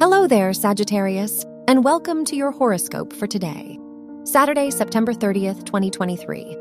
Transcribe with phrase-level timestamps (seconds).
[0.00, 3.80] Hello there, Sagittarius, and welcome to your horoscope for today,
[4.22, 6.56] Saturday, September 30th, 2023.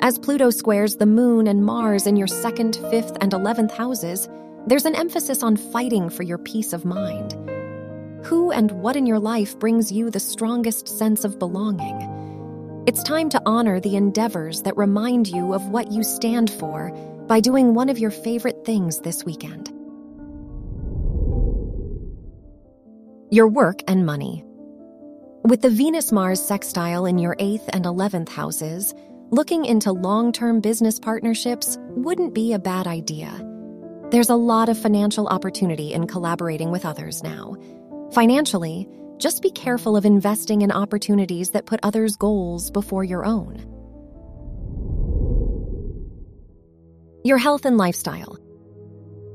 [0.00, 4.28] As Pluto squares the Moon and Mars in your second, fifth, and 11th houses,
[4.66, 7.32] there's an emphasis on fighting for your peace of mind.
[8.26, 12.84] Who and what in your life brings you the strongest sense of belonging?
[12.86, 16.90] It's time to honor the endeavors that remind you of what you stand for
[17.28, 19.72] by doing one of your favorite things this weekend.
[23.30, 24.42] Your work and money.
[25.44, 28.94] With the Venus Mars sextile in your 8th and 11th houses,
[29.28, 33.30] looking into long term business partnerships wouldn't be a bad idea.
[34.10, 37.56] There's a lot of financial opportunity in collaborating with others now.
[38.12, 38.88] Financially,
[39.18, 43.58] just be careful of investing in opportunities that put others' goals before your own.
[47.24, 48.38] Your health and lifestyle.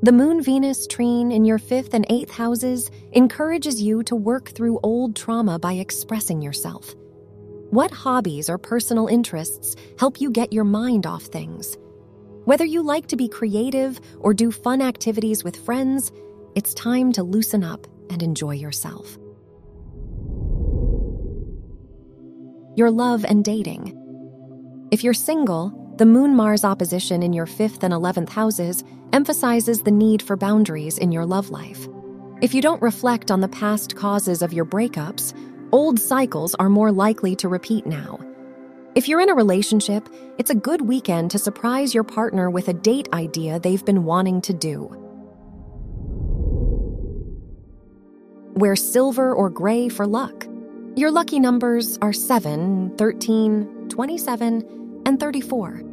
[0.04, 4.82] The Moon Venus trine in your fifth and eighth houses encourages you to work through
[4.84, 6.94] old trauma by expressing yourself.
[7.70, 11.78] What hobbies or personal interests help you get your mind off things?
[12.44, 16.12] Whether you like to be creative or do fun activities with friends,
[16.54, 19.17] it's time to loosen up and enjoy yourself.
[22.76, 23.98] Your love and dating.
[24.92, 29.92] If you're single, the Moon Mars opposition in your 5th and 11th houses emphasizes the
[29.92, 31.88] need for boundaries in your love life.
[32.42, 35.33] If you don't reflect on the past causes of your breakups,
[35.72, 38.20] old cycles are more likely to repeat now.
[38.95, 42.73] If you're in a relationship, it's a good weekend to surprise your partner with a
[42.73, 45.00] date idea they've been wanting to do.
[48.55, 50.45] Wear silver or gray for luck.
[50.95, 55.92] Your lucky numbers are 7, 13, 27, and 34.